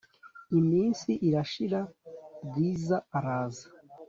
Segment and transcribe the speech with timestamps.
[0.59, 1.81] Iminsi irashira
[2.45, 3.67] bwiza araza